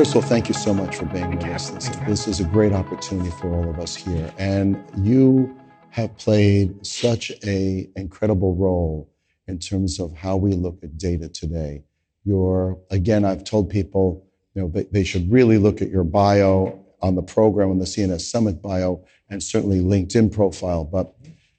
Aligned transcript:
all, 0.00 0.22
thank 0.22 0.48
you 0.48 0.54
so 0.54 0.72
much 0.72 0.96
for 0.96 1.04
being 1.04 1.28
with 1.30 1.44
us. 1.44 1.68
This, 1.68 1.88
this 2.08 2.26
is 2.26 2.40
a 2.40 2.44
great 2.44 2.72
opportunity 2.72 3.28
for 3.32 3.54
all 3.54 3.68
of 3.68 3.78
us 3.78 3.94
here. 3.94 4.32
And 4.38 4.82
you 4.96 5.54
have 5.90 6.16
played 6.16 6.86
such 6.86 7.30
a 7.44 7.86
incredible 7.96 8.54
role 8.54 9.10
in 9.46 9.58
terms 9.58 10.00
of 10.00 10.14
how 10.14 10.38
we 10.38 10.54
look 10.54 10.78
at 10.82 10.96
data 10.96 11.28
today. 11.28 11.84
Your, 12.24 12.78
again, 12.90 13.26
I've 13.26 13.44
told 13.44 13.68
people, 13.68 14.26
you 14.54 14.62
know, 14.62 14.68
they, 14.68 14.84
they 14.84 15.04
should 15.04 15.30
really 15.30 15.58
look 15.58 15.82
at 15.82 15.90
your 15.90 16.04
bio 16.04 16.82
on 17.02 17.14
the 17.14 17.22
program 17.22 17.70
on 17.70 17.78
the 17.78 17.84
CNS 17.84 18.22
Summit 18.22 18.62
bio 18.62 19.04
and 19.28 19.42
certainly 19.42 19.80
LinkedIn 19.80 20.32
profile. 20.32 20.82
But 20.82 21.14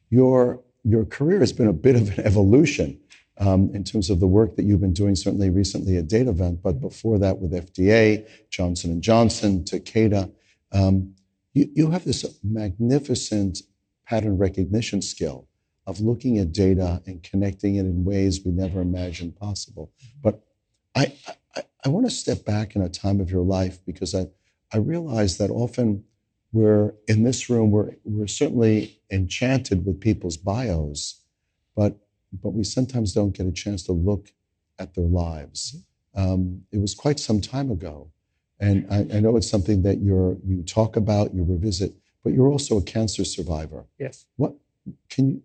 your 0.09 0.63
your 0.83 1.05
career 1.05 1.39
has 1.41 1.53
been 1.53 1.67
a 1.67 1.73
bit 1.73 1.95
of 1.95 2.17
an 2.17 2.25
evolution 2.25 2.99
um, 3.37 3.71
in 3.73 3.83
terms 3.83 4.09
of 4.09 4.19
the 4.19 4.27
work 4.27 4.55
that 4.55 4.63
you've 4.63 4.81
been 4.81 4.93
doing. 4.93 5.15
Certainly 5.15 5.49
recently 5.49 5.97
at 5.97 6.07
Datavant, 6.07 6.61
but 6.61 6.79
before 6.79 7.17
that 7.19 7.39
with 7.39 7.51
FDA, 7.51 8.27
Johnson 8.49 8.91
and 8.91 9.01
Johnson, 9.01 9.63
Takeda. 9.63 10.31
Um, 10.71 11.15
you, 11.53 11.69
you 11.73 11.91
have 11.91 12.05
this 12.05 12.25
magnificent 12.43 13.59
pattern 14.05 14.37
recognition 14.37 15.01
skill 15.01 15.47
of 15.87 15.99
looking 15.99 16.37
at 16.37 16.51
data 16.51 17.01
and 17.05 17.23
connecting 17.23 17.75
it 17.75 17.81
in 17.85 18.05
ways 18.05 18.41
we 18.45 18.51
never 18.51 18.81
imagined 18.81 19.35
possible. 19.35 19.91
But 20.21 20.41
I, 20.95 21.13
I, 21.55 21.63
I 21.85 21.89
want 21.89 22.05
to 22.05 22.11
step 22.11 22.45
back 22.45 22.75
in 22.75 22.81
a 22.81 22.89
time 22.89 23.19
of 23.19 23.31
your 23.31 23.43
life 23.43 23.79
because 23.85 24.13
I, 24.13 24.27
I 24.71 24.77
realize 24.77 25.37
that 25.37 25.49
often 25.49 26.03
we're 26.53 26.93
in 27.07 27.23
this 27.23 27.49
room, 27.49 27.71
we're, 27.71 27.95
we're 28.03 28.27
certainly 28.27 29.01
enchanted 29.11 29.85
with 29.85 29.99
people's 29.99 30.37
bios, 30.37 31.21
but, 31.75 31.97
but 32.31 32.51
we 32.51 32.63
sometimes 32.63 33.13
don't 33.13 33.35
get 33.35 33.45
a 33.45 33.51
chance 33.51 33.83
to 33.83 33.91
look 33.91 34.31
at 34.79 34.93
their 34.95 35.05
lives. 35.05 35.77
Um, 36.15 36.63
it 36.71 36.79
was 36.79 36.93
quite 36.95 37.19
some 37.19 37.41
time 37.41 37.71
ago. 37.71 38.11
And 38.59 38.85
I, 38.91 39.17
I, 39.17 39.19
know 39.19 39.37
it's 39.37 39.49
something 39.49 39.81
that 39.83 40.01
you're, 40.01 40.37
you 40.45 40.61
talk 40.61 40.95
about, 40.95 41.33
you 41.33 41.43
revisit, 41.43 41.93
but 42.23 42.33
you're 42.33 42.47
also 42.47 42.77
a 42.77 42.83
cancer 42.83 43.25
survivor. 43.25 43.85
Yes. 43.97 44.25
What 44.35 44.53
can 45.09 45.29
you 45.29 45.41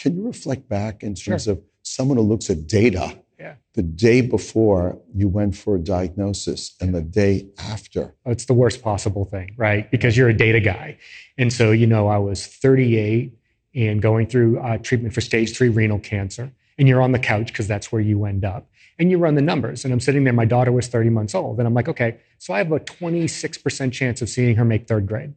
can 0.00 0.16
you 0.16 0.26
reflect 0.26 0.66
back 0.66 1.02
in 1.02 1.14
terms 1.14 1.44
sure. 1.44 1.54
of 1.54 1.62
someone 1.82 2.16
who 2.16 2.22
looks 2.22 2.48
at 2.48 2.66
data 2.66 3.18
yeah. 3.38 3.56
the 3.74 3.82
day 3.82 4.22
before 4.22 4.98
you 5.14 5.28
went 5.28 5.54
for 5.54 5.76
a 5.76 5.78
diagnosis 5.78 6.74
and 6.80 6.94
the 6.94 7.02
day 7.02 7.48
after? 7.58 8.14
It's 8.24 8.46
the 8.46 8.54
worst 8.54 8.82
possible 8.82 9.26
thing, 9.26 9.54
right? 9.58 9.90
Because 9.90 10.16
you're 10.16 10.30
a 10.30 10.36
data 10.36 10.58
guy. 10.58 10.96
And 11.36 11.52
so, 11.52 11.70
you 11.70 11.86
know, 11.86 12.08
I 12.08 12.16
was 12.16 12.46
38 12.46 13.34
and 13.74 14.02
going 14.02 14.26
through 14.26 14.58
uh, 14.58 14.78
treatment 14.78 15.14
for 15.14 15.20
stage 15.20 15.56
three 15.56 15.68
renal 15.68 15.98
cancer. 15.98 16.52
And 16.78 16.88
you're 16.88 17.02
on 17.02 17.12
the 17.12 17.18
couch 17.18 17.48
because 17.48 17.68
that's 17.68 17.92
where 17.92 18.00
you 18.00 18.24
end 18.24 18.44
up. 18.44 18.68
And 18.98 19.10
you 19.10 19.18
run 19.18 19.34
the 19.34 19.42
numbers. 19.42 19.84
And 19.84 19.92
I'm 19.92 20.00
sitting 20.00 20.24
there, 20.24 20.32
my 20.32 20.44
daughter 20.44 20.72
was 20.72 20.88
30 20.88 21.10
months 21.10 21.34
old. 21.34 21.58
And 21.58 21.66
I'm 21.66 21.74
like, 21.74 21.88
okay, 21.88 22.18
so 22.38 22.54
I 22.54 22.58
have 22.58 22.72
a 22.72 22.80
26% 22.80 23.92
chance 23.92 24.22
of 24.22 24.28
seeing 24.28 24.56
her 24.56 24.64
make 24.64 24.88
third 24.88 25.06
grade 25.06 25.34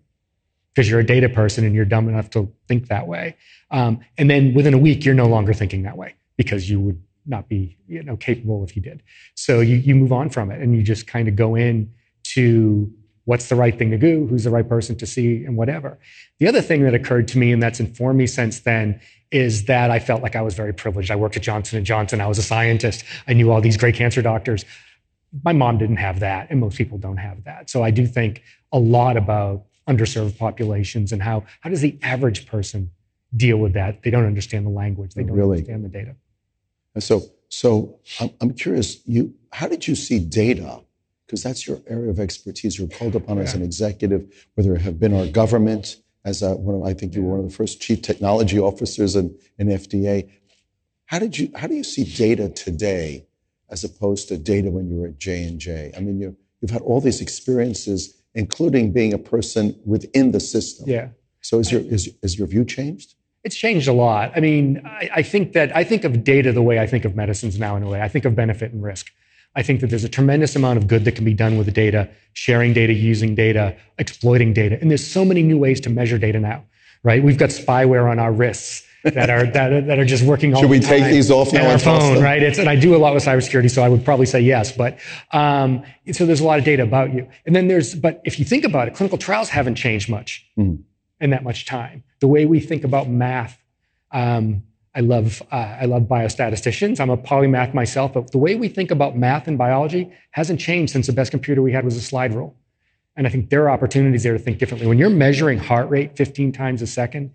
because 0.73 0.89
you're 0.89 0.99
a 0.99 1.05
data 1.05 1.29
person 1.29 1.65
and 1.65 1.75
you're 1.75 1.85
dumb 1.85 2.09
enough 2.09 2.29
to 2.31 2.51
think 2.67 2.87
that 2.87 3.07
way. 3.07 3.35
Um, 3.71 3.99
and 4.17 4.29
then 4.29 4.53
within 4.53 4.73
a 4.73 4.77
week, 4.77 5.05
you're 5.05 5.15
no 5.15 5.27
longer 5.27 5.53
thinking 5.53 5.83
that 5.83 5.97
way 5.97 6.15
because 6.37 6.69
you 6.69 6.79
would 6.79 7.01
not 7.25 7.47
be 7.47 7.77
you 7.87 8.03
know 8.03 8.17
capable 8.17 8.63
if 8.63 8.75
you 8.75 8.81
did. 8.81 9.01
So 9.35 9.59
you 9.59 9.77
you 9.77 9.95
move 9.95 10.11
on 10.11 10.29
from 10.29 10.51
it 10.51 10.61
and 10.61 10.75
you 10.75 10.83
just 10.83 11.07
kind 11.07 11.27
of 11.27 11.35
go 11.35 11.55
in 11.55 11.93
to 12.23 12.91
what's 13.25 13.49
the 13.49 13.55
right 13.55 13.77
thing 13.77 13.91
to 13.91 13.97
do, 13.97 14.27
who's 14.27 14.43
the 14.43 14.49
right 14.49 14.67
person 14.67 14.95
to 14.97 15.05
see, 15.05 15.45
and 15.45 15.55
whatever. 15.55 15.97
The 16.39 16.47
other 16.47 16.61
thing 16.61 16.83
that 16.83 16.93
occurred 16.93 17.27
to 17.29 17.37
me 17.37 17.51
and 17.51 17.61
that's 17.61 17.79
informed 17.79 18.17
me 18.17 18.27
since 18.27 18.59
then 18.61 18.99
is 19.31 19.65
that 19.65 19.89
I 19.89 19.99
felt 19.99 20.21
like 20.21 20.35
I 20.35 20.41
was 20.41 20.53
very 20.53 20.73
privileged. 20.73 21.09
I 21.09 21.15
worked 21.15 21.35
at 21.37 21.43
Johnson 21.43 21.77
and 21.77 21.85
Johnson. 21.85 22.21
I 22.21 22.27
was 22.27 22.37
a 22.37 22.43
scientist. 22.43 23.03
I 23.27 23.33
knew 23.33 23.51
all 23.51 23.61
these 23.61 23.77
great 23.77 23.95
cancer 23.95 24.21
doctors. 24.21 24.65
My 25.43 25.53
mom 25.53 25.77
didn't 25.77 25.97
have 25.97 26.19
that, 26.19 26.47
and 26.51 26.59
most 26.59 26.77
people 26.77 26.97
don't 26.97 27.17
have 27.17 27.43
that. 27.45 27.69
So 27.69 27.83
I 27.83 27.89
do 27.91 28.05
think 28.05 28.43
a 28.71 28.79
lot 28.79 29.17
about 29.17 29.63
underserved 29.87 30.37
populations 30.37 31.11
and 31.11 31.21
how 31.21 31.43
how 31.59 31.69
does 31.69 31.81
the 31.81 31.99
average 32.03 32.45
person 32.45 32.89
deal 33.35 33.57
with 33.57 33.73
that? 33.73 34.03
They 34.03 34.09
don't 34.09 34.25
understand 34.25 34.65
the 34.65 34.69
language. 34.69 35.13
They 35.13 35.23
don't 35.23 35.35
really? 35.35 35.57
understand 35.57 35.85
the 35.85 35.89
data. 35.89 36.15
And 36.95 37.03
so, 37.03 37.23
so 37.49 37.99
I'm, 38.19 38.31
I'm 38.41 38.53
curious. 38.53 39.05
You, 39.05 39.33
how 39.51 39.67
did 39.67 39.87
you 39.87 39.95
see 39.95 40.19
data? 40.19 40.81
Because 41.33 41.41
that's 41.41 41.67
your 41.67 41.81
area 41.87 42.11
of 42.11 42.19
expertise. 42.19 42.77
You're 42.77 42.87
called 42.87 43.15
upon 43.15 43.37
yeah. 43.37 43.43
as 43.43 43.55
an 43.55 43.63
executive, 43.63 44.47
whether 44.53 44.75
it 44.75 44.81
have 44.81 44.99
been 44.99 45.15
our 45.15 45.25
government, 45.25 45.97
as 46.23 46.43
a, 46.43 46.53
one 46.53 46.75
of, 46.75 46.83
I 46.83 46.93
think 46.93 47.15
you 47.15 47.23
were 47.23 47.31
one 47.31 47.39
of 47.39 47.49
the 47.49 47.55
first 47.55 47.81
chief 47.81 48.03
technology 48.03 48.59
officers 48.59 49.15
in, 49.15 49.35
in 49.57 49.69
FDA. 49.69 50.29
How 51.05 51.17
did 51.17 51.35
you? 51.39 51.49
How 51.55 51.65
do 51.65 51.73
you 51.73 51.83
see 51.83 52.03
data 52.03 52.49
today, 52.49 53.25
as 53.71 53.83
opposed 53.83 54.27
to 54.27 54.37
data 54.37 54.69
when 54.69 54.91
you 54.91 54.97
were 54.97 55.07
at 55.07 55.17
J 55.17 55.43
and 55.45 55.59
J? 55.59 55.91
I 55.97 56.01
mean, 56.01 56.19
you, 56.19 56.37
you've 56.61 56.69
had 56.69 56.83
all 56.83 57.01
these 57.01 57.19
experiences 57.19 58.15
including 58.35 58.91
being 58.91 59.11
a 59.11 59.17
person 59.17 59.75
within 59.85 60.33
the 60.33 60.39
system. 60.39 60.87
Yeah. 60.87 61.09
So 61.41 61.57
is 61.57 61.71
your 61.71 61.81
is, 61.81 62.09
is 62.21 62.37
your 62.37 62.47
view 62.47 62.63
changed? 62.63 63.15
It's 63.43 63.55
changed 63.55 63.87
a 63.87 63.93
lot. 63.93 64.31
I 64.35 64.39
mean, 64.39 64.83
I, 64.85 65.09
I, 65.15 65.23
think 65.23 65.53
that 65.53 65.75
I 65.75 65.83
think 65.83 66.03
of 66.03 66.23
data 66.23 66.53
the 66.53 66.61
way 66.61 66.79
I 66.79 66.87
think 66.87 67.05
of 67.05 67.15
medicines 67.15 67.59
now. 67.59 67.75
In 67.75 67.81
a 67.81 67.89
way, 67.89 68.01
I 68.01 68.07
think 68.07 68.23
of 68.23 68.35
benefit 68.35 68.71
and 68.71 68.83
risk. 68.83 69.11
I 69.55 69.63
think 69.63 69.81
that 69.81 69.87
there's 69.87 70.03
a 70.03 70.09
tremendous 70.09 70.55
amount 70.55 70.77
of 70.77 70.87
good 70.87 71.05
that 71.05 71.15
can 71.15 71.25
be 71.25 71.33
done 71.33 71.57
with 71.57 71.71
data, 71.73 72.09
sharing 72.33 72.73
data, 72.73 72.93
using 72.93 73.35
data, 73.35 73.75
exploiting 73.99 74.53
data, 74.53 74.77
and 74.81 74.89
there's 74.89 75.05
so 75.05 75.23
many 75.23 75.43
new 75.43 75.57
ways 75.57 75.79
to 75.81 75.89
measure 75.89 76.17
data 76.17 76.39
now. 76.39 76.63
Right? 77.03 77.21
We've 77.21 77.37
got 77.37 77.49
spyware 77.49 78.09
on 78.09 78.17
our 78.17 78.31
wrists 78.31 78.83
that 79.03 79.29
are 79.29 79.45
that, 79.45 79.87
that 79.87 79.99
are 79.99 80.05
just 80.05 80.23
working 80.23 80.53
all 80.53 80.61
the 80.61 80.67
time. 80.67 80.81
Should 80.81 80.89
we 80.91 80.97
the 80.97 81.03
take 81.03 81.11
these 81.11 81.29
off 81.29 81.51
now 81.51 81.69
our 81.69 81.77
phone, 81.77 82.23
right? 82.23 82.41
It's, 82.41 82.57
and 82.57 82.69
I 82.69 82.77
do 82.77 82.95
a 82.95 82.97
lot 82.97 83.13
with 83.13 83.25
cybersecurity, 83.25 83.69
so 83.69 83.83
I 83.83 83.89
would 83.89 84.05
probably 84.05 84.25
say 84.25 84.39
yes. 84.39 84.71
But 84.71 84.99
um, 85.31 85.83
so 86.11 86.25
there's 86.25 86.39
a 86.39 86.45
lot 86.45 86.59
of 86.59 86.65
data 86.65 86.83
about 86.83 87.13
you, 87.13 87.27
and 87.45 87.55
then 87.55 87.67
there's. 87.67 87.95
But 87.95 88.21
if 88.23 88.39
you 88.39 88.45
think 88.45 88.63
about 88.63 88.87
it, 88.87 88.95
clinical 88.95 89.17
trials 89.17 89.49
haven't 89.49 89.75
changed 89.75 90.09
much 90.09 90.45
mm. 90.57 90.81
in 91.19 91.29
that 91.31 91.43
much 91.43 91.65
time. 91.65 92.03
The 92.21 92.27
way 92.27 92.45
we 92.45 92.59
think 92.59 92.83
about 92.83 93.09
math. 93.09 93.59
Um, 94.11 94.63
I 94.95 94.99
love 94.99 95.41
uh, 95.51 95.77
I 95.81 95.85
love 95.85 96.03
biostatisticians. 96.03 96.99
I'm 96.99 97.09
a 97.09 97.17
polymath 97.17 97.73
myself, 97.73 98.13
but 98.13 98.31
the 98.31 98.37
way 98.37 98.55
we 98.55 98.67
think 98.67 98.91
about 98.91 99.17
math 99.17 99.47
and 99.47 99.57
biology 99.57 100.11
hasn't 100.31 100.59
changed 100.59 100.93
since 100.93 101.07
the 101.07 101.13
best 101.13 101.31
computer 101.31 101.61
we 101.61 101.71
had 101.71 101.83
was 101.83 101.95
a 101.95 102.01
slide 102.01 102.33
rule. 102.33 102.55
And 103.15 103.27
I 103.27 103.29
think 103.29 103.49
there 103.49 103.63
are 103.63 103.69
opportunities 103.69 104.23
there 104.23 104.33
to 104.33 104.39
think 104.39 104.57
differently. 104.59 104.87
When 104.87 104.97
you're 104.97 105.09
measuring 105.09 105.59
heart 105.59 105.89
rate 105.89 106.15
15 106.15 106.51
times 106.51 106.81
a 106.81 106.87
second, 106.87 107.31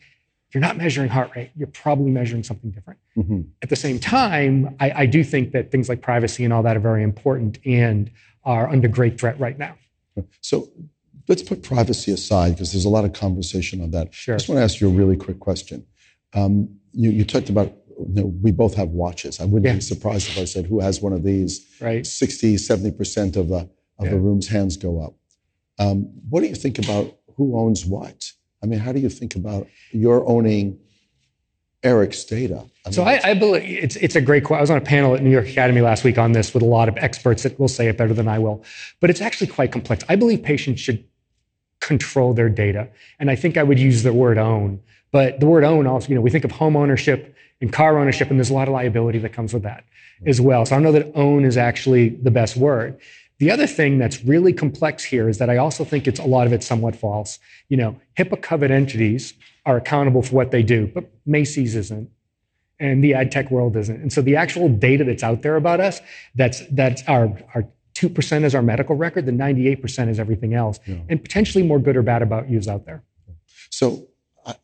if 0.49 0.55
you're 0.55 0.63
not 0.63 0.77
measuring 0.79 1.09
heart 1.09 1.31
rate. 1.37 1.51
You're 1.57 1.69
probably 1.69 2.11
measuring 2.11 2.43
something 2.43 2.71
different. 2.71 2.99
Mm-hmm. 3.17 3.43
At 3.61 3.69
the 3.69 3.77
same 3.77 3.99
time, 3.99 4.77
I, 4.81 5.03
I, 5.03 5.07
do 5.07 5.23
think 5.23 5.53
that 5.53 5.71
things 5.71 5.91
like 5.91 6.01
privacy 6.01 6.43
and 6.43 6.55
all 6.55 6.63
that 6.63 6.75
are 6.75 6.81
very 6.81 7.03
important 7.03 7.59
and 7.67 8.11
are 8.45 8.67
under 8.67 8.89
great 8.89 9.21
threat 9.21 9.39
right 9.39 9.59
now. 9.59 9.77
So 10.41 10.71
let's 11.29 11.43
put 11.43 11.63
privacy 11.63 12.13
aside 12.13 12.53
because 12.53 12.73
there's 12.73 12.87
a 12.87 12.89
lot 12.89 13.05
of 13.05 13.13
conversation 13.13 13.83
on 13.83 13.91
that. 13.91 14.15
Sure. 14.15 14.35
I 14.35 14.39
just 14.39 14.49
want 14.49 14.59
to 14.59 14.63
ask 14.63 14.81
you 14.81 14.89
a 14.89 14.93
really 14.93 15.17
quick 15.17 15.39
question. 15.39 15.87
Um, 16.35 16.69
you, 16.93 17.11
you, 17.11 17.25
talked 17.25 17.49
about 17.49 17.73
you 17.89 18.23
know, 18.23 18.27
we 18.43 18.53
both 18.53 18.75
have 18.75 18.89
watches. 18.89 19.41
I 19.41 19.45
wouldn't 19.45 19.67
yeah. 19.67 19.75
be 19.75 19.81
surprised 19.81 20.29
if 20.29 20.39
I 20.39 20.45
said 20.45 20.67
who 20.67 20.81
has 20.81 21.01
one 21.01 21.13
of 21.13 21.23
these. 21.23 21.67
Right. 21.81 22.07
60, 22.07 22.57
70% 22.57 23.37
of 23.37 23.49
the 23.49 23.69
of 23.99 24.05
yeah. 24.05 24.11
the 24.11 24.19
room's 24.19 24.49
hands 24.49 24.77
go 24.77 25.01
up. 25.01 25.15
Um, 25.79 26.11
what 26.29 26.41
do 26.41 26.47
you 26.47 26.55
think 26.55 26.79
about 26.79 27.17
who 27.37 27.59
owns 27.59 27.85
what? 27.85 28.33
I 28.63 28.67
mean, 28.67 28.79
how 28.79 28.93
do 28.93 29.01
you 29.01 29.09
think 29.09 29.37
about 29.37 29.67
your 29.91 30.29
owning 30.29 30.79
Eric's 31.83 32.25
data? 32.25 32.65
I 32.85 32.89
mean, 32.89 32.93
so 32.93 33.03
I, 33.05 33.21
I, 33.23 33.35
believe 33.35 33.63
it's 33.63 33.97
it's 33.97 34.17
a 34.17 34.21
great. 34.21 34.45
question. 34.45 34.59
I 34.59 34.63
was 34.63 34.71
on 34.71 34.79
a 34.79 34.83
panel 34.83 35.15
at 35.15 35.23
New 35.23 35.31
York 35.31 35.49
Academy 35.49 35.81
last 35.81 36.05
week 36.05 36.19
on 36.19 36.33
this 36.33 36.53
with 36.55 36.63
a 36.63 36.67
lot 36.67 36.89
of 36.89 36.97
experts 36.97 37.45
that 37.45 37.59
will 37.59 37.69
say 37.69 37.89
it 37.89 37.97
better 37.97 38.15
than 38.15 38.29
I 38.29 38.39
will, 38.39 38.65
but 39.01 39.11
it's 39.11 39.21
actually 39.21 39.47
quite 39.49 39.71
complex. 39.71 40.05
I 40.09 40.17
believe 40.17 40.43
patients 40.43 40.81
should 40.81 41.05
control 41.81 42.35
their 42.35 42.49
data, 42.49 42.89
and 43.21 43.31
I 43.31 43.37
think 43.37 43.57
I 43.57 43.63
would 43.63 43.79
use 43.79 44.03
the 44.03 44.13
word 44.13 44.39
own. 44.39 44.81
But 45.11 45.41
the 45.41 45.47
word 45.47 45.65
own 45.65 45.87
also, 45.87 46.09
you 46.09 46.15
know, 46.15 46.21
we 46.21 46.31
think 46.31 46.45
of 46.45 46.53
home 46.53 46.77
ownership 46.77 47.35
and 47.61 47.73
car 47.73 47.99
ownership, 47.99 48.31
and 48.31 48.39
there's 48.39 48.51
a 48.51 48.55
lot 48.55 48.69
of 48.69 48.75
liability 48.75 49.19
that 49.21 49.33
comes 49.33 49.53
with 49.53 49.63
that 49.65 49.85
as 50.27 50.41
well. 50.41 50.67
So 50.67 50.75
I 50.75 50.81
don't 50.81 50.85
know 50.85 50.93
that 50.93 51.13
own 51.15 51.45
is 51.45 51.57
actually 51.57 52.11
the 52.11 52.31
best 52.31 52.57
word. 52.57 52.99
The 53.39 53.51
other 53.51 53.67
thing 53.67 53.99
that's 53.99 54.25
really 54.25 54.53
complex 54.53 55.05
here 55.05 55.29
is 55.29 55.39
that 55.39 55.49
I 55.49 55.59
also 55.59 55.85
think 55.85 56.09
it's 56.09 56.19
a 56.19 56.25
lot 56.25 56.47
of 56.47 56.53
it's 56.53 56.67
somewhat 56.67 56.97
false. 56.97 57.39
You 57.69 57.77
know, 57.77 58.01
HIPAA 58.17 58.43
covered 58.43 58.71
entities 58.71 59.35
are 59.65 59.77
accountable 59.77 60.23
for 60.23 60.35
what 60.35 60.51
they 60.51 60.63
do, 60.63 60.91
but 60.93 61.09
Macy's 61.25 61.77
isn't, 61.77 62.11
and 62.81 63.03
the 63.03 63.15
ad 63.15 63.31
tech 63.31 63.51
world 63.51 63.77
isn't. 63.77 64.01
And 64.01 64.13
so 64.13 64.23
the 64.23 64.35
actual 64.35 64.69
data 64.69 65.05
that's 65.05 65.23
out 65.23 65.43
there 65.43 65.57
about 65.57 65.81
us, 65.81 66.01
that's 66.35 66.63
that's 66.73 67.03
our 67.07 67.37
our 67.55 67.65
two 67.95 68.09
percent 68.09 68.45
is 68.45 68.55
our 68.55 68.63
medical 68.63 68.97
record, 68.97 69.27
the 69.27 69.33
ninety 69.33 69.69
eight 69.69 69.83
percent 69.83 70.11
is 70.11 70.19
everything 70.19 70.55
else, 70.55 70.81
yeah. 70.87 70.97
and 71.09 71.23
potentially 71.23 71.63
more 71.63 71.79
good 71.79 71.97
or 71.97 72.03
bad 72.03 72.23
about 72.23 72.51
you 72.51 72.59
is 72.59 72.67
out 72.67 72.87
there. 72.87 73.05
So 73.71 74.08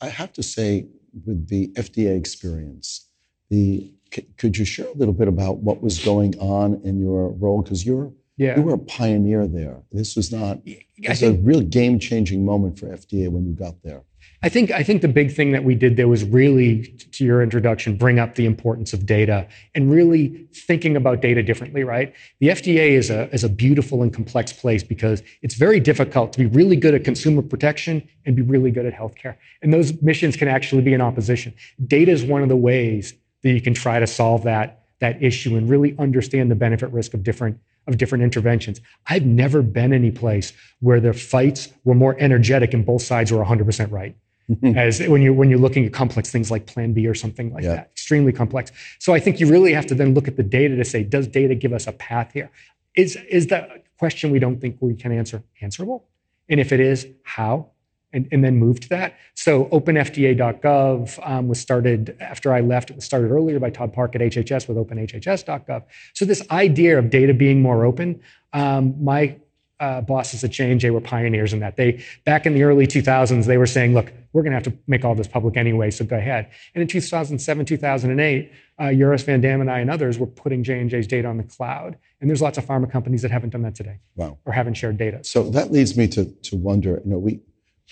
I 0.01 0.09
have 0.09 0.33
to 0.35 0.43
say, 0.43 0.87
with 1.27 1.49
the 1.49 1.69
FDA 1.75 2.17
experience, 2.17 3.09
the 3.51 3.93
could 4.37 4.57
you 4.57 4.65
share 4.65 4.87
a 4.87 4.95
little 4.95 5.15
bit 5.15 5.27
about 5.27 5.59
what 5.59 5.83
was 5.83 5.99
going 5.99 6.39
on 6.39 6.81
in 6.85 7.01
your 7.01 7.31
role 7.31 7.63
because 7.63 7.85
you're 7.85 8.13
yeah. 8.37 8.57
You 8.57 8.63
were 8.63 8.75
a 8.75 8.79
pioneer 8.79 9.47
there. 9.47 9.83
This 9.93 10.17
was 10.17 10.33
not, 10.33 10.59
it 10.65 10.85
was 11.09 11.23
a 11.23 11.35
real 11.35 11.61
game 11.61 11.99
changing 11.99 12.45
moment 12.45 12.79
for 12.79 12.87
FDA 12.87 13.29
when 13.29 13.47
you 13.47 13.53
got 13.53 13.81
there. 13.83 14.03
I 14.43 14.51
think 14.51 14.71
I 14.71 14.83
think 14.83 15.01
the 15.01 15.09
big 15.09 15.33
thing 15.33 15.53
that 15.53 15.65
we 15.65 15.75
did 15.75 15.97
there 15.97 16.07
was 16.07 16.23
really, 16.23 16.83
to 17.13 17.25
your 17.25 17.43
introduction, 17.43 17.97
bring 17.97 18.19
up 18.19 18.35
the 18.35 18.45
importance 18.45 18.93
of 18.93 19.07
data 19.07 19.49
and 19.75 19.91
really 19.91 20.47
thinking 20.53 20.97
about 20.97 21.23
data 21.23 21.43
differently. 21.43 21.83
Right? 21.83 22.13
The 22.41 22.49
FDA 22.49 22.91
is 22.91 23.09
a 23.09 23.33
is 23.33 23.43
a 23.43 23.49
beautiful 23.49 24.03
and 24.03 24.13
complex 24.13 24.53
place 24.53 24.83
because 24.83 25.23
it's 25.41 25.55
very 25.55 25.81
difficult 25.81 26.35
to 26.35 26.39
be 26.39 26.47
really 26.47 26.77
good 26.77 26.95
at 26.95 27.05
consumer 27.05 27.41
protection 27.41 28.07
and 28.27 28.37
be 28.37 28.43
really 28.43 28.71
good 28.71 28.85
at 28.85 28.93
healthcare, 28.93 29.37
and 29.63 29.73
those 29.73 30.01
missions 30.03 30.37
can 30.37 30.49
actually 30.49 30.83
be 30.83 30.93
in 30.93 31.01
opposition. 31.01 31.55
Data 31.87 32.13
is 32.13 32.23
one 32.23 32.43
of 32.43 32.51
the 32.51 32.57
ways 32.57 33.15
that 33.43 33.53
you 33.53 33.63
can 33.63 33.73
try 33.73 33.99
to 33.99 34.07
solve 34.07 34.43
that 34.45 34.85
that 35.01 35.23
issue 35.23 35.57
and 35.57 35.69
really 35.69 35.95
understand 35.99 36.51
the 36.51 36.55
benefit 36.55 36.91
risk 36.91 37.15
of 37.15 37.23
different 37.23 37.59
of 37.87 37.99
different 37.99 38.25
interventions. 38.25 38.81
I've 39.07 39.27
never 39.27 39.63
been 39.63 39.93
any 39.93 40.11
place 40.11 40.53
where 40.81 41.01
the 41.01 41.13
fights 41.13 41.69
were 41.85 41.95
more 41.95 42.17
energetic 42.19 42.75
and 42.75 42.85
both 42.85 43.03
sides 43.03 43.33
were 43.33 43.45
100% 43.45 43.91
right. 43.91 44.17
as 44.77 45.01
when 45.01 45.23
you're 45.23 45.33
when 45.33 45.49
you're 45.49 45.59
looking 45.59 45.87
at 45.87 45.93
complex 45.95 46.31
things 46.31 46.51
like 46.51 46.67
Plan 46.67 46.93
B 46.93 47.07
or 47.07 47.15
something 47.15 47.53
like 47.55 47.65
yeah. 47.65 47.77
that, 47.77 47.91
extremely 47.93 48.33
complex. 48.33 48.73
So 48.99 49.15
I 49.15 49.21
think 49.21 49.41
you 49.41 49.51
really 49.51 49.73
have 49.73 49.87
to 49.87 49.95
then 49.95 50.13
look 50.13 50.29
at 50.29 50.37
the 50.37 50.43
data 50.43 50.77
to 50.77 50.85
say, 50.85 51.03
does 51.03 51.27
data 51.27 51.55
give 51.55 51.73
us 51.73 51.87
a 51.87 51.93
path 51.93 52.33
here? 52.33 52.51
Is 52.95 53.17
is 53.31 53.47
that 53.47 53.85
question 53.99 54.31
we 54.31 54.39
don't 54.39 54.61
think 54.61 54.77
we 54.81 54.95
can 54.95 55.13
answer 55.13 55.43
answerable? 55.63 56.05
And 56.49 56.61
if 56.61 56.73
it 56.73 56.81
is, 56.81 57.07
how? 57.23 57.71
And, 58.15 58.29
and 58.31 58.45
then 58.45 58.57
moved 58.57 58.85
to 58.85 58.89
that. 58.91 59.17
So 59.35 59.65
openfda.gov 59.67 61.29
um, 61.29 61.49
was 61.49 61.61
started 61.61 62.17
after 62.21 62.55
I 62.55 62.61
left. 62.61 62.91
It 62.91 62.97
was 62.97 63.05
started 63.05 63.33
earlier 63.33 63.59
by 63.59 63.71
Todd 63.71 63.93
Park 63.93 64.15
at 64.15 64.21
HHS 64.21 64.69
with 64.69 64.77
openhhs.gov. 64.77 65.83
So 66.13 66.25
this 66.25 66.49
idea 66.51 66.97
of 66.97 67.11
data 67.11 67.35
being 67.35 67.61
more 67.61 67.85
open, 67.85 68.21
um, 68.53 68.95
my 69.03 69.37
uh, 69.81 70.01
bosses 70.01 70.45
at 70.45 70.51
J&J 70.51 70.91
were 70.91 71.01
pioneers 71.01 71.53
in 71.53 71.61
that. 71.61 71.77
They 71.77 72.03
back 72.25 72.47
in 72.47 72.55
the 72.55 72.63
early 72.63 72.87
2000s, 72.87 73.47
they 73.47 73.59
were 73.59 73.67
saying, 73.67 73.93
"Look, 73.93 74.13
we're 74.33 74.43
going 74.43 74.53
to 74.53 74.57
have 74.57 74.63
to 74.65 74.75
make 74.87 75.05
all 75.05 75.15
this 75.15 75.27
public 75.27 75.57
anyway, 75.57 75.91
so 75.91 76.05
go 76.05 76.17
ahead." 76.17 76.51
And 76.75 76.83
in 76.83 76.89
2007, 76.89 77.67
2008, 77.67 78.53
uh, 78.79 78.93
Joris 78.93 79.23
Van 79.23 79.41
Dam 79.41 79.61
and 79.61 79.71
I 79.71 79.81
and 79.81 79.91
others 79.91 80.19
were 80.19 80.27
putting 80.27 80.63
J&J's 80.63 81.07
data 81.07 81.29
on 81.29 81.37
the 81.37 81.45
cloud. 81.45 81.97
And 82.21 82.31
there's 82.31 82.41
lots 82.41 82.57
of 82.57 82.65
pharma 82.65 82.91
companies 82.91 83.23
that 83.23 83.31
haven't 83.31 83.51
done 83.51 83.63
that 83.63 83.75
today. 83.75 83.99
Wow. 84.17 84.39
Or 84.45 84.53
haven't 84.53 84.75
shared 84.75 84.97
data. 84.97 85.23
So 85.25 85.51
that 85.51 85.73
leads 85.73 85.97
me 85.97 86.07
to 86.09 86.25
to 86.25 86.57
wonder. 86.57 87.03
You 87.05 87.11
know, 87.11 87.19
we 87.19 87.41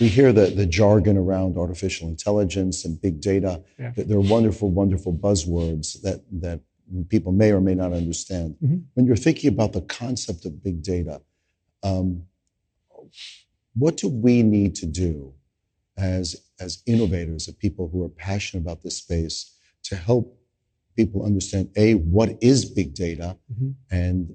we 0.00 0.08
hear 0.08 0.32
the, 0.32 0.46
the 0.46 0.66
jargon 0.66 1.16
around 1.16 1.56
artificial 1.56 2.08
intelligence 2.08 2.84
and 2.84 3.00
big 3.00 3.20
data. 3.20 3.62
Yeah. 3.78 3.92
They're 3.96 4.20
wonderful, 4.20 4.70
wonderful 4.70 5.12
buzzwords 5.12 6.00
that 6.02 6.22
that 6.40 6.60
people 7.08 7.32
may 7.32 7.52
or 7.52 7.60
may 7.60 7.74
not 7.74 7.92
understand. 7.92 8.56
Mm-hmm. 8.62 8.78
When 8.94 9.06
you're 9.06 9.16
thinking 9.16 9.52
about 9.52 9.72
the 9.72 9.82
concept 9.82 10.44
of 10.44 10.62
big 10.62 10.82
data 10.82 11.22
um, 11.82 12.24
what 13.74 13.96
do 13.96 14.08
we 14.08 14.42
need 14.42 14.74
to 14.76 14.86
do 14.86 15.34
as, 15.96 16.36
as 16.60 16.82
innovators, 16.86 17.48
as 17.48 17.54
people 17.54 17.88
who 17.88 18.04
are 18.04 18.08
passionate 18.08 18.62
about 18.62 18.82
this 18.82 18.96
space, 18.96 19.56
to 19.84 19.96
help 19.96 20.38
people 20.96 21.24
understand 21.24 21.70
A, 21.76 21.94
what 21.94 22.36
is 22.40 22.64
big 22.64 22.94
data, 22.94 23.36
mm-hmm. 23.52 23.70
and 23.90 24.34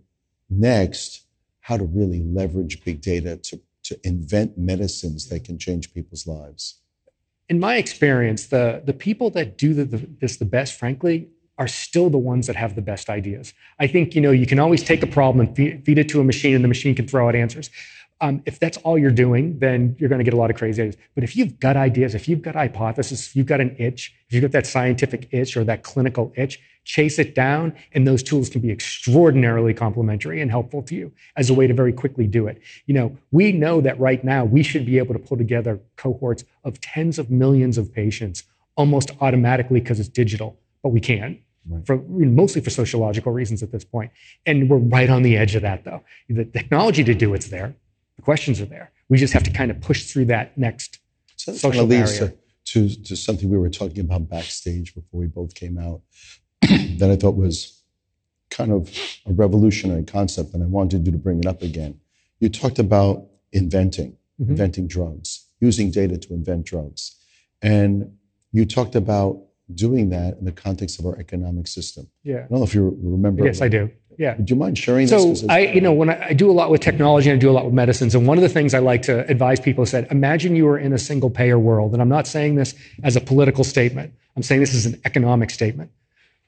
next, 0.49 1.23
how 1.61 1.77
to 1.77 1.83
really 1.83 2.23
leverage 2.23 2.83
big 2.83 3.01
data 3.01 3.37
to, 3.37 3.59
to 3.87 3.99
invent 4.03 4.57
medicines 4.57 5.27
that 5.29 5.43
can 5.43 5.57
change 5.57 5.93
people's 5.93 6.27
lives? 6.27 6.81
In 7.49 7.59
my 7.59 7.77
experience, 7.77 8.47
the, 8.47 8.81
the 8.85 8.93
people 8.93 9.29
that 9.31 9.57
do 9.57 9.73
the, 9.73 9.85
the, 9.85 9.97
this 10.19 10.37
the 10.37 10.45
best, 10.45 10.73
frankly, 10.73 11.29
are 11.57 11.67
still 11.67 12.09
the 12.09 12.17
ones 12.17 12.47
that 12.47 12.55
have 12.55 12.75
the 12.75 12.81
best 12.81 13.09
ideas. 13.09 13.53
I 13.79 13.87
think 13.87 14.13
you 14.13 14.21
know 14.21 14.31
you 14.31 14.45
can 14.45 14.59
always 14.59 14.83
take 14.83 15.01
a 15.01 15.07
problem 15.07 15.47
and 15.47 15.55
feed, 15.55 15.85
feed 15.85 15.97
it 15.97 16.09
to 16.09 16.21
a 16.21 16.23
machine, 16.23 16.55
and 16.55 16.63
the 16.63 16.67
machine 16.67 16.93
can 16.93 17.07
throw 17.07 17.27
out 17.27 17.35
answers. 17.35 17.69
Um, 18.19 18.41
if 18.45 18.59
that's 18.59 18.77
all 18.77 18.97
you're 18.97 19.11
doing, 19.11 19.59
then 19.59 19.95
you're 19.99 20.09
going 20.09 20.19
to 20.19 20.25
get 20.25 20.33
a 20.33 20.37
lot 20.37 20.49
of 20.49 20.55
crazy 20.55 20.81
ideas. 20.81 20.97
But 21.13 21.23
if 21.23 21.35
you've 21.35 21.59
got 21.59 21.77
ideas, 21.77 22.15
if 22.15 22.27
you've 22.27 22.41
got 22.41 22.55
hypothesis, 22.55 23.27
if 23.27 23.35
you've 23.35 23.45
got 23.45 23.61
an 23.61 23.75
itch, 23.77 24.15
if 24.27 24.33
you've 24.33 24.41
got 24.41 24.51
that 24.53 24.65
scientific 24.65 25.29
itch 25.31 25.55
or 25.55 25.63
that 25.65 25.83
clinical 25.83 26.33
itch, 26.35 26.59
chase 26.83 27.19
it 27.19 27.35
down, 27.35 27.75
and 27.93 28.07
those 28.07 28.23
tools 28.23 28.49
can 28.49 28.61
be 28.61 28.71
extraordinarily 28.71 29.73
complementary 29.73 30.41
and 30.41 30.49
helpful 30.49 30.81
to 30.81 30.95
you 30.95 31.11
as 31.35 31.49
a 31.49 31.53
way 31.53 31.67
to 31.67 31.73
very 31.73 31.93
quickly 31.93 32.25
do 32.25 32.47
it. 32.47 32.59
You 32.85 32.95
know, 32.95 33.17
we 33.31 33.51
know 33.51 33.81
that 33.81 33.99
right 33.99 34.23
now 34.23 34.45
we 34.45 34.63
should 34.63 34.85
be 34.85 34.97
able 34.97 35.13
to 35.13 35.19
pull 35.19 35.37
together 35.37 35.79
cohorts 35.97 36.43
of 36.63 36.81
tens 36.81 37.19
of 37.19 37.29
millions 37.29 37.77
of 37.77 37.93
patients 37.93 38.43
almost 38.77 39.11
automatically 39.21 39.79
because 39.79 39.99
it's 39.99 40.09
digital, 40.09 40.57
but 40.81 40.89
we 40.89 41.01
can't 41.01 41.39
right. 41.69 41.85
for 41.85 41.97
mostly 42.07 42.61
for 42.61 42.69
sociological 42.69 43.31
reasons 43.31 43.61
at 43.61 43.71
this 43.71 43.83
point. 43.83 44.11
And 44.45 44.69
we're 44.69 44.77
right 44.77 45.09
on 45.09 45.23
the 45.23 45.37
edge 45.37 45.55
of 45.55 45.61
that, 45.63 45.83
though. 45.83 46.03
The 46.29 46.45
technology 46.45 47.03
to 47.03 47.13
do 47.13 47.33
it's 47.33 47.49
there. 47.49 47.75
The 48.17 48.21
questions 48.23 48.59
are 48.59 48.65
there. 48.65 48.91
We 49.09 49.17
just 49.17 49.33
have 49.33 49.43
to 49.43 49.51
kind 49.51 49.71
of 49.71 49.79
push 49.79 50.11
through 50.11 50.25
that 50.25 50.57
next 50.57 50.99
so 51.37 51.53
social 51.53 51.87
barrier. 51.87 52.33
To, 52.65 53.03
to 53.03 53.15
something 53.15 53.49
we 53.49 53.57
were 53.57 53.69
talking 53.69 54.01
about 54.01 54.27
backstage 54.27 54.93
before 54.93 55.21
we 55.21 55.27
both 55.27 55.55
came 55.55 55.77
out 55.77 56.01
that 56.61 57.09
I 57.09 57.15
thought 57.15 57.37
was 57.37 57.81
kind 58.49 58.73
of 58.73 58.93
a 59.25 59.31
revolutionary 59.31 60.03
concept, 60.03 60.53
and 60.53 60.61
I 60.61 60.65
wanted 60.65 61.05
you 61.05 61.13
to 61.13 61.17
bring 61.17 61.39
it 61.39 61.45
up 61.45 61.61
again. 61.61 61.99
You 62.39 62.49
talked 62.49 62.79
about 62.79 63.25
inventing, 63.53 64.17
mm-hmm. 64.39 64.51
inventing 64.51 64.87
drugs, 64.87 65.47
using 65.59 65.91
data 65.91 66.17
to 66.17 66.33
invent 66.33 66.65
drugs. 66.65 67.15
And 67.61 68.17
you 68.51 68.65
talked 68.65 68.95
about 68.95 69.41
doing 69.73 70.09
that 70.09 70.37
in 70.37 70.45
the 70.45 70.51
context 70.51 70.99
of 70.99 71.05
our 71.05 71.17
economic 71.19 71.67
system. 71.67 72.09
Yeah. 72.23 72.37
I 72.37 72.47
don't 72.47 72.59
know 72.59 72.63
if 72.63 72.73
you 72.73 72.97
remember. 73.01 73.45
Yes, 73.45 73.61
I 73.61 73.67
do. 73.67 73.89
Yeah. 74.17 74.35
Would 74.35 74.49
you 74.49 74.55
mind 74.55 74.77
sharing 74.77 75.07
so 75.07 75.29
this? 75.29 75.41
So 75.41 75.47
I, 75.49 75.59
you 75.59 75.81
know, 75.81 75.93
when 75.93 76.09
I, 76.09 76.27
I, 76.29 76.33
do 76.33 76.49
a 76.49 76.51
lot 76.51 76.71
with 76.71 76.81
technology 76.81 77.29
and 77.29 77.37
I 77.37 77.39
do 77.39 77.49
a 77.49 77.53
lot 77.53 77.65
with 77.65 77.73
medicines, 77.73 78.15
and 78.15 78.27
one 78.27 78.37
of 78.37 78.41
the 78.41 78.49
things 78.49 78.73
I 78.73 78.79
like 78.79 79.03
to 79.03 79.29
advise 79.29 79.59
people 79.59 79.83
is 79.83 79.91
that 79.91 80.11
imagine 80.11 80.55
you 80.55 80.65
were 80.65 80.77
in 80.77 80.91
a 80.91 80.97
single 80.97 81.29
payer 81.29 81.59
world, 81.59 81.93
and 81.93 82.01
I'm 82.01 82.09
not 82.09 82.25
saying 82.25 82.55
this 82.55 82.73
as 83.03 83.15
a 83.15 83.21
political 83.21 83.63
statement. 83.63 84.13
I'm 84.35 84.43
saying 84.43 84.61
this 84.61 84.73
as 84.73 84.85
an 84.85 84.99
economic 85.05 85.51
statement. 85.51 85.91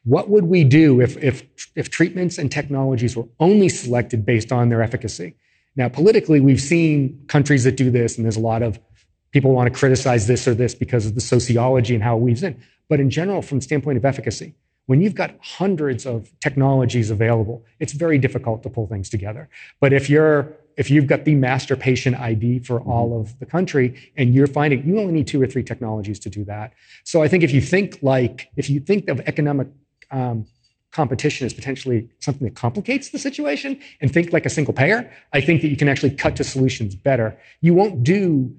What 0.03 0.29
would 0.29 0.45
we 0.45 0.63
do 0.63 1.01
if, 1.01 1.17
if, 1.17 1.43
if 1.75 1.89
treatments 1.89 2.37
and 2.37 2.51
technologies 2.51 3.15
were 3.15 3.27
only 3.39 3.69
selected 3.69 4.25
based 4.25 4.51
on 4.51 4.69
their 4.69 4.81
efficacy? 4.81 5.35
Now, 5.75 5.89
politically, 5.89 6.39
we've 6.39 6.61
seen 6.61 7.23
countries 7.27 7.63
that 7.65 7.77
do 7.77 7.91
this, 7.91 8.17
and 8.17 8.25
there's 8.25 8.37
a 8.37 8.41
lot 8.41 8.63
of 8.63 8.79
people 9.31 9.51
want 9.51 9.71
to 9.71 9.77
criticize 9.77 10.27
this 10.27 10.47
or 10.47 10.53
this 10.53 10.73
because 10.73 11.05
of 11.05 11.15
the 11.15 11.21
sociology 11.21 11.93
and 11.93 12.03
how 12.03 12.17
it 12.17 12.21
weaves 12.21 12.43
in. 12.43 12.59
But 12.87 12.99
in 12.99 13.09
general, 13.09 13.41
from 13.41 13.59
the 13.59 13.63
standpoint 13.63 13.97
of 13.97 14.05
efficacy, 14.05 14.55
when 14.89 15.01
you've 15.01 15.13
got 15.13 15.35
hundreds 15.39 16.07
of 16.07 16.31
technologies 16.39 17.11
available, 17.11 17.63
it's 17.79 17.93
very 17.93 18.17
difficult 18.17 18.63
to 18.63 18.71
pull 18.71 18.87
things 18.87 19.07
together. 19.07 19.47
But 19.79 19.93
if 19.93 20.09
you're 20.09 20.51
if 20.77 20.89
you've 20.89 21.05
got 21.05 21.25
the 21.25 21.35
master 21.35 21.75
patient 21.75 22.15
ID 22.19 22.59
for 22.59 22.79
mm-hmm. 22.79 22.89
all 22.89 23.21
of 23.21 23.37
the 23.37 23.45
country 23.45 24.11
and 24.17 24.33
you're 24.33 24.47
finding 24.47 24.83
you 24.87 24.99
only 24.99 25.13
need 25.13 25.27
two 25.27 25.39
or 25.39 25.45
three 25.45 25.61
technologies 25.61 26.17
to 26.21 26.29
do 26.31 26.43
that. 26.45 26.73
So 27.03 27.21
I 27.21 27.27
think 27.27 27.43
if 27.43 27.51
you 27.51 27.61
think 27.61 27.99
like 28.01 28.49
if 28.57 28.67
you 28.67 28.79
think 28.79 29.09
of 29.09 29.19
economic 29.27 29.67
um, 30.09 30.47
competition 30.91 31.45
as 31.45 31.53
potentially 31.53 32.09
something 32.17 32.45
that 32.47 32.55
complicates 32.55 33.09
the 33.09 33.19
situation 33.19 33.79
and 34.01 34.11
think 34.11 34.33
like 34.33 34.47
a 34.47 34.49
single 34.49 34.73
payer, 34.73 35.07
I 35.33 35.41
think 35.41 35.61
that 35.61 35.67
you 35.67 35.77
can 35.77 35.87
actually 35.87 36.15
cut 36.15 36.35
to 36.37 36.43
solutions 36.43 36.95
better. 36.95 37.37
You 37.61 37.75
won't 37.75 38.03
do 38.03 38.51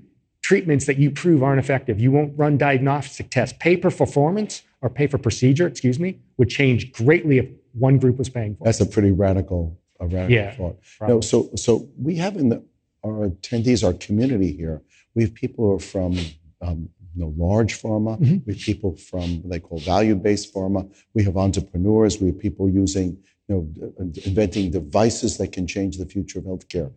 treatments 0.43 0.87
that 0.87 0.97
you 0.97 1.11
prove 1.11 1.43
aren't 1.43 1.59
effective. 1.59 1.99
You 1.99 2.13
won't 2.13 2.39
run 2.39 2.57
diagnostic 2.57 3.31
tests. 3.31 3.57
Pay 3.59 3.79
per 3.79 3.91
performance 3.91 4.63
or 4.83 4.91
pay 4.91 5.07
for 5.07 5.19
procedure, 5.19 5.67
excuse 5.67 5.99
me, 5.99 6.19
would 6.39 6.49
change 6.49 6.93
greatly 6.93 7.39
if 7.39 7.49
one 7.73 7.99
group 7.99 8.17
was 8.19 8.29
paying 8.29 8.57
for 8.57 8.65
That's 8.65 8.81
it. 8.81 8.85
That's 8.85 8.91
a 8.91 8.95
pretty 8.95 9.13
radical, 9.13 9.79
a 10.01 10.07
radical 10.07 10.31
yeah, 10.35 10.55
thought. 10.55 10.79
No, 11.07 11.21
so, 11.21 11.51
so 11.55 11.89
we 11.99 12.17
have 12.17 12.37
in 12.37 12.49
the, 12.49 12.63
our 13.05 13.29
attendees, 13.29 13.85
our 13.85 13.93
community 13.93 14.53
here, 14.53 14.83
we 15.15 15.23
have 15.23 15.35
people 15.35 15.67
who 15.67 15.73
are 15.75 15.79
from 15.79 16.19
um, 16.63 16.89
you 17.15 17.23
know, 17.23 17.35
large 17.37 17.81
pharma. 17.81 18.19
Mm-hmm. 18.21 18.39
We 18.47 18.55
have 18.55 18.63
people 18.63 18.97
from 18.97 19.43
what 19.43 19.51
they 19.51 19.61
call 19.61 19.79
value-based 19.79 20.55
pharma. 20.55 20.91
We 21.15 21.25
have 21.25 21.37
entrepreneurs. 21.37 22.21
We 22.21 22.29
have 22.29 22.39
people 22.39 22.69
using, 22.69 23.19
you 23.49 23.73
know, 23.77 24.05
inventing 24.25 24.71
devices 24.71 25.37
that 25.39 25.53
can 25.53 25.67
change 25.67 25.99
the 25.99 26.07
future 26.07 26.39
of 26.39 26.45
healthcare. 26.45 26.93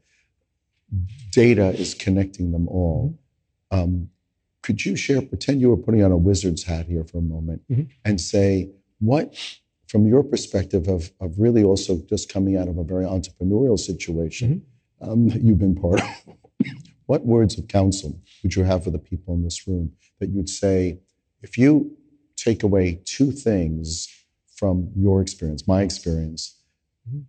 Data 1.31 1.69
is 1.69 1.95
connecting 1.95 2.51
them 2.51 2.67
all. 2.67 3.17
Mm-hmm. 3.71 3.83
Um, 3.83 4.09
could 4.63 4.85
you 4.85 4.95
share, 4.95 5.21
pretend 5.21 5.61
you 5.61 5.69
were 5.69 5.77
putting 5.77 6.03
on 6.03 6.11
a 6.11 6.17
wizard's 6.17 6.63
hat 6.63 6.87
here 6.87 7.03
for 7.03 7.19
a 7.19 7.21
moment 7.21 7.61
mm-hmm. 7.69 7.83
and 8.03 8.19
say, 8.19 8.69
what, 8.99 9.35
from 9.87 10.07
your 10.07 10.23
perspective 10.23 10.87
of, 10.87 11.11
of 11.19 11.37
really 11.37 11.63
also 11.63 12.01
just 12.09 12.31
coming 12.31 12.57
out 12.57 12.67
of 12.67 12.77
a 12.77 12.83
very 12.83 13.05
entrepreneurial 13.05 13.77
situation 13.77 14.63
mm-hmm. 15.01 15.11
um, 15.11 15.27
that 15.29 15.41
you've 15.41 15.59
been 15.59 15.75
part 15.75 16.01
of, 16.01 16.35
what 17.05 17.25
words 17.25 17.59
of 17.59 17.67
counsel 17.67 18.17
would 18.41 18.55
you 18.55 18.63
have 18.63 18.83
for 18.83 18.89
the 18.89 18.97
people 18.97 19.35
in 19.35 19.43
this 19.43 19.67
room 19.67 19.91
that 20.19 20.29
you'd 20.29 20.49
say, 20.49 20.97
if 21.41 21.57
you 21.57 21.95
take 22.37 22.63
away 22.63 23.01
two 23.03 23.31
things 23.31 24.07
from 24.55 24.89
your 24.95 25.21
experience, 25.21 25.67
my 25.67 25.81
experience, 25.81 26.57
mm-hmm. 27.07 27.19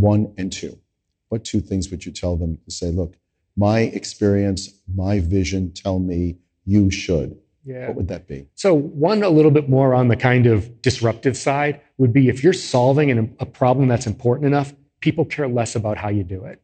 one 0.00 0.32
and 0.38 0.52
two, 0.52 0.78
what 1.28 1.44
two 1.44 1.60
things 1.60 1.90
would 1.90 2.06
you 2.06 2.12
tell 2.12 2.36
them 2.36 2.56
to 2.64 2.70
say, 2.70 2.92
look, 2.92 3.16
my 3.56 3.80
experience, 3.80 4.70
my 4.92 5.18
vision 5.18 5.72
tell 5.72 5.98
me 5.98 6.36
you 6.64 6.90
should? 6.90 7.38
Yeah. 7.64 7.88
What 7.88 7.96
would 7.96 8.08
that 8.08 8.26
be? 8.26 8.46
So, 8.54 8.74
one 8.74 9.22
a 9.22 9.30
little 9.30 9.50
bit 9.50 9.68
more 9.68 9.94
on 9.94 10.08
the 10.08 10.16
kind 10.16 10.46
of 10.46 10.82
disruptive 10.82 11.36
side 11.36 11.80
would 11.96 12.12
be 12.12 12.28
if 12.28 12.44
you're 12.44 12.52
solving 12.52 13.10
an, 13.10 13.34
a 13.40 13.46
problem 13.46 13.88
that's 13.88 14.06
important 14.06 14.46
enough, 14.46 14.74
people 15.00 15.24
care 15.24 15.48
less 15.48 15.74
about 15.74 15.96
how 15.96 16.10
you 16.10 16.24
do 16.24 16.44
it. 16.44 16.60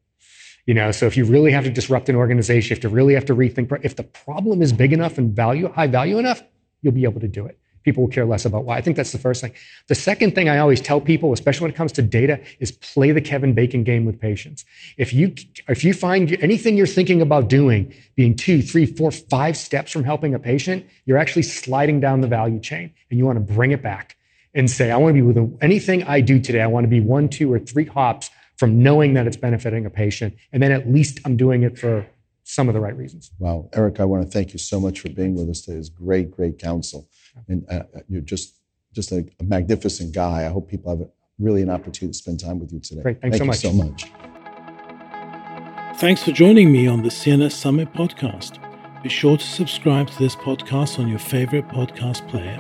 You 0.67 0.75
know, 0.75 0.93
so 0.93 1.07
if 1.07 1.17
you 1.17 1.25
really 1.25 1.53
have 1.53 1.65
to 1.65 1.71
disrupt 1.71 2.09
an 2.09 2.17
organization, 2.17 2.77
if 2.77 2.85
you 2.85 2.91
really 2.91 3.15
have 3.15 3.25
to 3.27 3.35
rethink, 3.35 3.81
if 3.83 3.97
the 3.97 4.03
problem 4.03 4.61
is 4.61 4.73
big 4.73 4.93
enough 4.93 5.17
and 5.19 5.35
value, 5.35 5.73
high 5.73 5.87
value 5.87 6.19
enough, 6.19 6.43
you'll 6.83 6.93
be 6.93 7.05
able 7.05 7.21
to 7.21 7.29
do 7.29 7.47
it. 7.47 7.59
People 7.83 8.03
will 8.05 8.11
care 8.11 8.27
less 8.27 8.45
about 8.45 8.65
why. 8.65 8.77
I 8.77 8.81
think 8.83 8.97
that's 8.97 9.13
the 9.13 9.19
first 9.19 9.41
thing. 9.41 9.53
The 9.89 9.95
second 9.95 10.35
thing 10.35 10.49
I 10.49 10.59
always 10.59 10.81
tell 10.81 11.01
people, 11.01 11.33
especially 11.33 11.65
when 11.65 11.71
it 11.71 11.77
comes 11.77 11.93
to 11.93 12.03
data, 12.03 12.41
is 12.59 12.73
play 12.73 13.11
the 13.13 13.21
Kevin 13.21 13.55
Bacon 13.55 13.85
game 13.85 14.05
with 14.05 14.21
patients. 14.21 14.65
If 14.99 15.15
you 15.15 15.35
if 15.69 15.83
you 15.83 15.95
find 15.95 16.33
anything 16.43 16.77
you're 16.77 16.87
thinking 16.87 17.23
about 17.23 17.49
doing 17.49 17.95
being 18.17 18.37
two, 18.37 18.61
three, 18.61 18.85
four, 18.85 19.11
five 19.11 19.57
steps 19.57 19.91
from 19.93 20.05
helping 20.05 20.35
a 20.35 20.39
patient, 20.39 20.85
you're 21.07 21.19
actually 21.19 21.43
sliding 21.43 22.01
down 22.01 22.21
the 22.21 22.29
value 22.29 22.61
chain, 22.61 22.93
and 23.09 23.19
you 23.19 23.25
want 23.25 23.37
to 23.37 23.55
bring 23.55 23.71
it 23.71 23.83
back 23.83 24.17
and 24.53 24.71
say, 24.71 24.91
I 24.91 24.97
want 24.97 25.15
to 25.17 25.23
be 25.23 25.23
with 25.23 25.59
anything 25.63 26.03
I 26.05 26.21
do 26.21 26.41
today. 26.41 26.61
I 26.61 26.67
want 26.67 26.85
to 26.85 26.89
be 26.89 27.01
one, 27.01 27.29
two, 27.29 27.53
or 27.53 27.59
three 27.59 27.85
hops 27.87 28.31
from 28.57 28.83
knowing 28.83 29.15
that 29.15 29.27
it's 29.27 29.39
benefiting 29.39 29.87
a 29.87 29.91
patient, 29.91 30.37
and 30.53 30.63
then 30.63 30.71
at 30.71 30.91
least 30.91 31.19
I'm 31.25 31.37
doing 31.37 31.63
it 31.63 31.79
for 31.79 32.07
some 32.45 32.69
of 32.69 32.75
the 32.75 32.81
right 32.81 32.97
reasons. 32.97 33.31
Wow, 33.39 33.71
Eric, 33.73 34.01
I 34.01 34.05
want 34.05 34.25
to 34.25 34.31
thank 34.31 34.53
you 34.53 34.59
so 34.59 34.81
much 34.81 35.01
for 35.01 35.09
being 35.09 35.35
with 35.35 35.49
us 35.49 35.63
today. 35.63 35.79
It's 35.79 35.89
great, 35.89 36.31
great 36.31 36.59
counsel 36.59 37.09
and 37.49 37.65
uh, 37.71 37.83
you're 38.09 38.21
just 38.21 38.57
just 38.93 39.13
a, 39.13 39.25
a, 39.39 39.45
magnificent 39.45 40.13
guy. 40.13 40.45
I 40.45 40.49
hope 40.49 40.69
people 40.69 40.91
have 40.91 41.01
a, 41.01 41.11
really 41.39 41.63
an 41.63 41.71
opportunity 41.71 42.13
to 42.13 42.19
spend 42.19 42.41
time 42.41 42.59
with 42.59 42.73
you 42.73 42.81
today. 42.81 43.03
Great, 43.03 43.21
thanks 43.21 43.39
Thank 43.39 43.55
so 43.55 43.73
much. 43.73 44.03
so 44.03 44.11
much. 44.11 45.99
Thanks 46.01 46.23
for 46.23 46.33
joining 46.33 46.73
me 46.73 46.87
on 46.87 47.03
the 47.03 47.09
CNS 47.09 47.53
Summit 47.53 47.93
podcast. 47.93 48.59
Be 49.03 49.09
sure 49.09 49.37
to 49.37 49.45
subscribe 49.47 50.09
to 50.09 50.19
this 50.19 50.35
podcast 50.35 50.99
on 50.99 51.09
your 51.09 51.19
favorite 51.19 51.69
podcast 51.69 52.27
player 52.29 52.59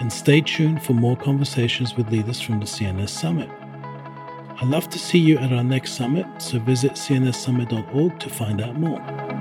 and 0.00 0.12
stay 0.12 0.40
tuned 0.40 0.82
for 0.82 0.94
more 0.94 1.16
conversations 1.16 1.96
with 1.96 2.10
leaders 2.10 2.40
from 2.40 2.60
the 2.60 2.66
CNS 2.66 3.10
Summit. 3.10 3.48
I'd 4.60 4.68
love 4.68 4.88
to 4.90 4.98
see 4.98 5.18
you 5.18 5.38
at 5.38 5.52
our 5.52 5.62
next 5.62 5.92
summit, 5.92 6.26
so 6.38 6.58
visit 6.58 6.92
cnssummit.org 6.92 8.18
to 8.18 8.28
find 8.28 8.60
out 8.60 8.76
more. 8.76 9.37